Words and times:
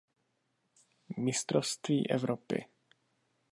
Mistrovství 1.17 2.09
Evropy. 2.09 2.65